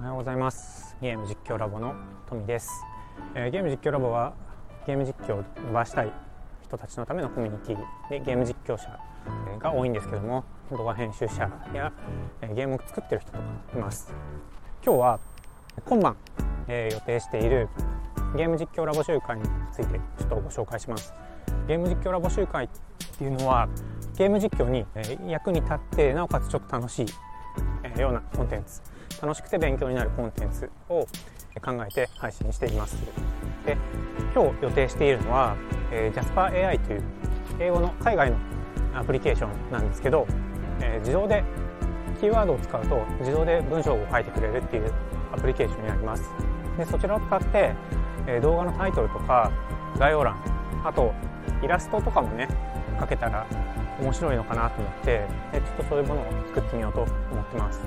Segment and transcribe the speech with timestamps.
[0.00, 0.96] おはようございます。
[1.02, 1.94] ゲーム実況ラボの
[2.26, 2.70] 富です、
[3.34, 4.32] えー、ゲーム実況ラボは
[4.86, 6.12] ゲーム実況を伸ばしたい
[6.64, 8.98] 人たちのためのコミュニティでゲーム実況者
[9.58, 11.92] が多いんですけども動画編集者や
[12.40, 13.44] ゲームを作ってる人とか
[13.74, 14.14] います。
[14.82, 15.20] 今日は
[15.84, 16.16] 今晩、
[16.66, 17.68] えー、予定している
[18.34, 21.12] ゲーム実況ラボ集会についてちょっとご紹介します。
[21.68, 22.68] ゲーム実況ラボ集会っ
[23.18, 23.68] ていうのは
[24.16, 24.86] ゲーム実況に
[25.30, 28.80] 役に立ってなおかつちょっと楽しいようなコンテンツ。
[29.22, 31.06] 楽しくて勉強になるコンテンツを
[31.62, 32.96] 考えて配信しています。
[33.64, 33.76] で
[34.34, 35.56] 今日予定しているのは、
[35.92, 37.02] えー、JasperAI という
[37.58, 38.36] 英語の海外の
[38.94, 40.26] アプリケーションなんですけど、
[40.80, 41.44] えー、自動で
[42.20, 44.92] キーワードを使うと自動で文章を書いてくれるっていう
[45.32, 46.30] アプリケーションになります。
[46.76, 47.74] でそちらを使って、
[48.26, 49.50] えー、動画のタイトルとか
[49.98, 50.36] 概要欄
[50.84, 51.12] あと
[51.62, 52.48] イラストとかもね
[52.98, 53.46] 書けたら
[54.00, 56.24] 面白いのかなと思ってちょっとそういうものを
[56.54, 57.10] 作ってみようと思
[57.42, 57.80] ってます。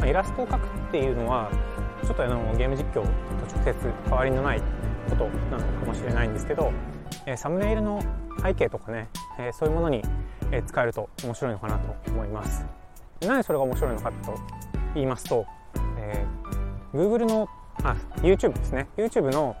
[0.00, 1.50] まあイラストを描くっていうのは
[2.02, 3.08] ちょっとあのゲーム実況と
[3.54, 4.62] 直接変わりのない
[5.08, 6.72] ことなのかもしれないんですけど
[7.36, 8.02] サムネイルの
[8.42, 9.08] 背景とかね
[9.52, 10.02] そういうものに
[10.66, 12.64] 使えると面白いのかなと思います。
[13.20, 14.34] なぜそれが面白いのかと
[14.94, 15.44] 言いますと、
[15.98, 17.48] えー、Google の
[17.82, 18.88] あ YouTube ですね。
[18.96, 19.54] YouTube の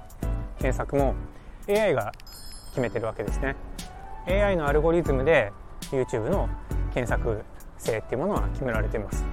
[0.58, 1.14] 検索も
[1.68, 2.12] AI が
[2.70, 3.56] 決めてるわけですね。
[4.26, 5.52] AI のアルゴリズムで
[5.90, 6.48] YouTube の
[6.94, 7.44] 検索
[7.78, 9.24] 性っていうものは決められています。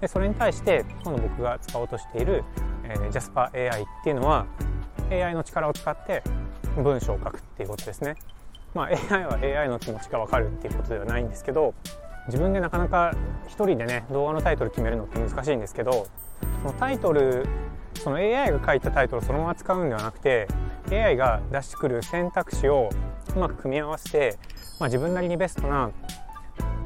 [0.00, 2.44] でそれに対して今度僕が使おうとしている、
[2.84, 4.46] えー、JasperAI っていうのは
[5.10, 6.22] AI の力を使って
[6.76, 8.16] 文章を書くっていうことですね。
[8.74, 11.72] まあ、AI は AI の気持ちが分かるっていうことではないんですけど
[12.26, 13.14] 自分でなかなか
[13.46, 16.06] 一人でね動画のタイトル決めるのって難しいんですけど
[16.60, 17.46] そのタイトル
[17.94, 20.46] その AI が書いたタイトルをそのまま使うんではなくて
[20.90, 22.90] AI が出してくる選択肢を
[23.34, 24.38] うまく組み合わせて、
[24.78, 25.90] まあ、自分なりにベストな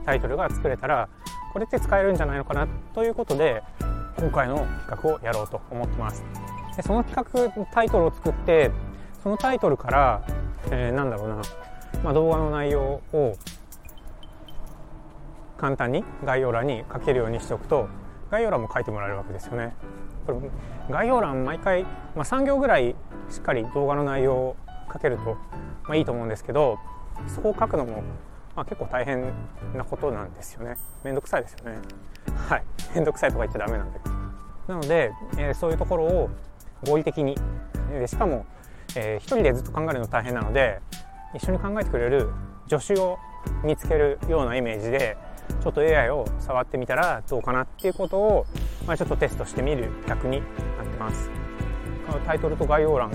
[0.04, 1.08] タイトルが作れたら
[1.52, 2.68] これって使えるんじゃないのかな？
[2.94, 3.62] ということで
[4.18, 6.24] 今回の企画をやろうと思ってます。
[6.76, 8.70] でその企画タイトルを作って
[9.22, 10.22] そのタイトルから、
[10.70, 11.42] えー、なんだろうな、
[12.04, 13.36] まあ、動画の内容を
[15.58, 17.88] 簡単に概要欄に書けるようにしておくと
[18.30, 19.74] 概要欄も書いてもらえるわけですよね。
[20.26, 20.38] これ
[20.88, 22.94] 概要欄毎回、まあ、3行ぐらい
[23.28, 24.56] しっかり動画の内容を
[24.92, 25.34] 書けると、
[25.84, 26.78] まあ、いいと思うんですけど
[27.26, 28.02] そこを書くのも
[28.60, 29.32] まあ、結構大変
[29.74, 30.76] なことなんですよね。
[31.02, 31.78] めんどくさいですよね。
[32.46, 32.64] はい。
[32.94, 33.98] めんどくさいとか言っちゃダメなんで。
[34.68, 36.30] なので、えー、そういうところを
[36.86, 37.38] 合理的に
[37.90, 38.44] でしかも、
[38.96, 40.78] えー、一人でずっと考えるの大変なので
[41.34, 42.28] 一緒に考えてくれる
[42.68, 43.18] 助手を
[43.64, 45.16] 見つけるようなイメージで
[45.62, 48.44] ちょっと AI を触ってみたらどうかなっていうことを、
[48.86, 50.42] まあ、ちょっとテストしてみる企画に
[50.76, 51.30] なってます。
[52.26, 53.10] タイトルと概要欄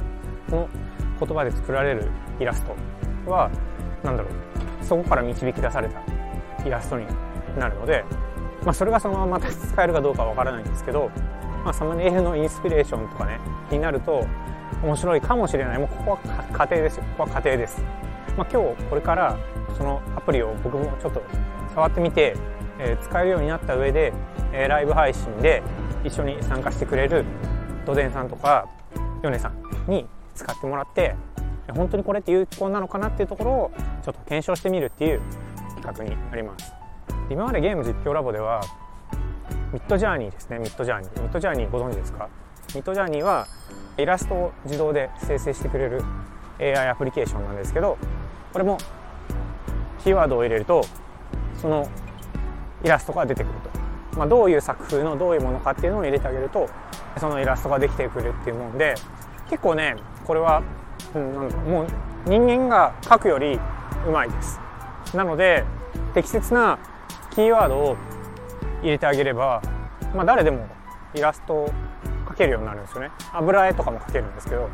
[0.50, 0.68] の
[1.20, 2.76] 言葉で作られるイラスト
[3.30, 3.52] は
[4.04, 4.55] 何だろう
[4.86, 6.02] そこから導き出された
[6.66, 7.06] イラストに
[7.58, 8.06] なるので、
[8.64, 11.12] まあ、それがそのまま使えるかどうかわからないんですけど、
[11.64, 13.40] まあ、サムネイルのインスピレーションとかね
[13.72, 14.26] になると
[14.84, 15.78] 面白いかもしれない。
[15.78, 17.04] もうここは家庭ですよ。
[17.18, 17.84] ここは家庭です、
[18.38, 19.38] まあ、今日これから
[19.78, 21.22] そのアプリを僕もちょっと
[21.74, 22.36] 触ってみて、
[22.80, 24.14] えー、使えるようになった上で、
[24.54, 25.62] えー、ライブ配信で
[26.04, 27.26] 一緒に参加してくれる
[27.86, 28.68] ドデンさんとか
[29.22, 31.16] ヨネさんに使ってもらって
[31.74, 33.72] 本当にこれって有効なのかなっていうところを
[34.04, 35.22] ちょっと検証してみるっていう
[35.76, 36.74] 企画になります。
[37.30, 38.62] 今までゲーム実況ラボでは
[39.74, 41.22] ミッドジャーニーですねミッドジャーニー。
[41.22, 42.30] ミッドジャーニーご存知ですか？
[42.74, 43.48] ミッドジャーニーは
[43.98, 46.04] イラストを自動で生成してくれる
[46.60, 47.98] AI アプリケーションなんですけど
[48.54, 48.78] これも
[50.04, 50.84] キーワードを入れると
[51.56, 51.90] その
[52.84, 53.54] イラストが出てくる
[54.12, 56.70] と、まあ、どういう作風のどういうものかっていうのを入れてあげると
[57.18, 58.96] そのイラストができてくるっていうもんで
[59.50, 59.96] 結構ね
[60.26, 60.62] これは
[61.16, 61.50] うん、なん。
[61.50, 61.88] だもう
[62.26, 63.60] 人間が書くより
[64.08, 64.60] うまいです。
[65.16, 65.64] なので
[66.14, 66.78] 適切な
[67.32, 67.98] キーワードを
[68.82, 69.62] 入れてあげれば、
[70.16, 70.68] まあ、誰でも
[71.14, 71.70] イラストを
[72.28, 73.12] 描けるようになるんですよね。
[73.34, 74.70] 油絵とかも描けるんですけど、うん、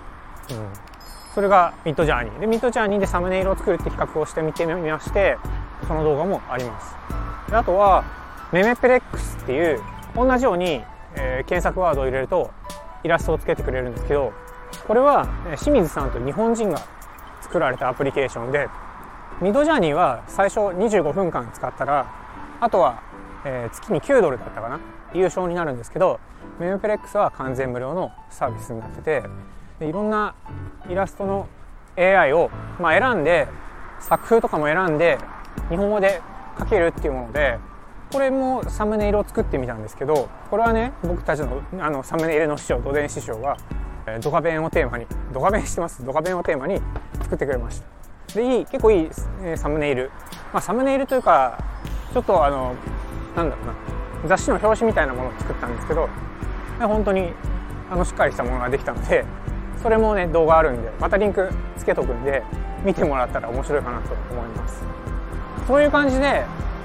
[1.33, 2.39] それがミッドジャーニー。
[2.39, 5.37] でミッドジャーニーでサムネイルを作るって企画をしてみてみまして
[5.87, 6.95] その動画もあります。
[7.51, 8.03] あとは
[8.51, 9.81] メメプレックスっていう
[10.15, 10.83] 同じように、
[11.15, 12.51] えー、検索ワードを入れると
[13.03, 14.33] イラストをつけてくれるんですけど
[14.87, 15.27] これは
[15.59, 16.81] 清水さんと日本人が
[17.41, 18.67] 作られたアプリケーションで
[19.41, 22.07] ミドジャーニーは最初25分間使ったら
[22.59, 23.01] あとは、
[23.45, 24.79] えー、月に9ドルだったかな
[25.13, 26.19] 優勝になるんですけど
[26.59, 29.23] メムプレックスは完全無料のサービスになってて
[29.79, 30.35] でいろんな
[30.89, 31.47] イラストの
[31.97, 33.47] AI を、まあ、選んで
[33.99, 35.17] 作風とかも選んで
[35.69, 36.21] 日本語で
[36.59, 37.57] 書けるっていうもので
[38.11, 43.57] これもサムネイルを作ってみたんですけどこれはね僕たちのあのサムネイルの師匠ドデン師匠は
[44.21, 46.05] ドカベンをテーマにドカベンしてます。
[46.05, 46.81] ドカベンをテーマに
[47.21, 47.81] 作ってくれまし
[48.27, 48.35] た。
[48.35, 49.09] でいい結構いい、
[49.43, 50.09] えサムネイル、
[50.53, 51.63] まあ、サムネイルというか
[52.13, 52.75] ちょっとあの
[53.35, 54.01] なんだろうな。
[54.27, 56.07] 雑誌の表紙みたいなものを作ったんですけど
[56.79, 57.33] 本当に
[57.89, 59.25] あのしっかりしたものができたので
[59.81, 62.43] それもね動画あるんでまたリンクつけとくんで
[62.85, 64.83] 見てもらったら面白いかなと思います。
[65.67, 66.43] そういう感じで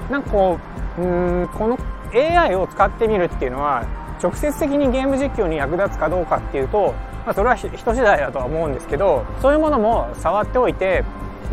[0.09, 0.59] なんかこ
[0.97, 1.77] ううんこの
[2.13, 3.85] AI を使ってみるっていうのは
[4.21, 6.93] 直接的にゲーム実況に役立つかどうかっていうと、
[7.25, 11.03] まあ、それは人次第だとは思うんですけどそういうものも触っておいて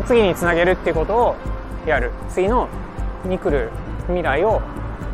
[0.07, 1.35] 次につなげるっていうことを
[1.85, 2.67] やる次の
[3.25, 3.71] に来る
[4.07, 4.61] 未来を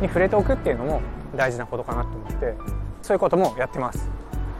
[0.00, 1.02] に触れておくっていうのも
[1.36, 2.54] 大事なことかなと思って
[3.02, 4.10] そういうこともやってます。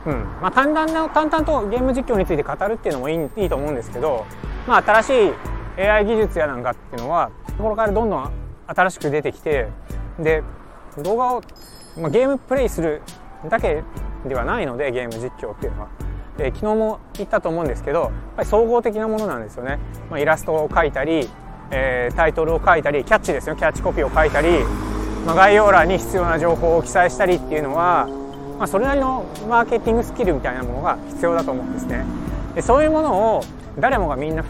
[0.04, 4.26] うんまあ、淡々な淡々とゲーム実況について語るっていうのもいいいいと思うんですけど、
[4.66, 5.12] まあ、新し
[5.78, 8.32] い AI 技術やなんかっていうのはこれからどんどん
[8.66, 9.68] 新しく出てきて
[10.18, 10.42] で
[11.00, 11.42] 動画を、
[11.98, 13.02] まあ、ゲームプレイする
[13.48, 13.82] だけ
[14.26, 15.88] ではないのでゲーム実況っていうのは、
[16.38, 19.78] えー、昨日も言ったと思うんですけどやっぱり総合的なものなんですよね、
[20.10, 21.28] まあ、イラストを描いたり、
[21.70, 23.56] えー、タイトルを書いたりキャッチですよ。
[23.56, 24.64] キャッチコピーを書いたり、
[25.26, 28.06] まあ、概要欄に必要な情報を記載したりっていうのは、
[28.58, 32.04] まあ、それなりのマーケティングスキルみたいなものが必要だと思うんですね。
[32.54, 33.44] でそういうものを
[33.78, 34.44] 誰もがみんな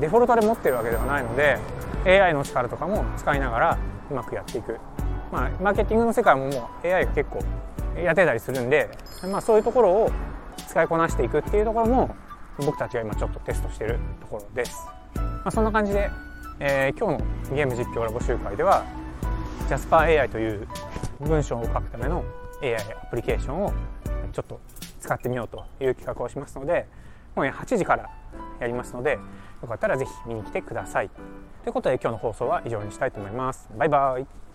[0.00, 1.58] デフォルトで持ってるわけではないので
[2.04, 3.78] AI の力とかも使いながら
[4.10, 4.78] うまくやっていく。
[5.32, 7.40] まあ、マーケティングの世界ももう AI が結構
[8.02, 8.88] やってたりするんで、
[9.30, 10.10] まあ、そういうところを
[10.66, 12.14] 使いこなしていくっていうところも
[12.58, 16.10] 僕たちが今ちょっとテストしてるところです、まあ、そんな感じで、
[16.60, 18.84] えー、今日のゲーム実況ラボ集会では
[19.68, 20.66] JasperAI という
[21.20, 22.24] 文章を書くための
[22.62, 23.72] AI アプリケーションを
[24.32, 24.60] ちょっと
[25.00, 26.86] 使ってみようという企画をしますので
[27.34, 28.10] 今夜8時から
[28.60, 29.18] やりますので
[29.62, 31.10] よかったら是非見に来てください。
[31.64, 33.68] ということで今日の放送は以上にしたいと思います。
[33.76, 34.47] バイバイ。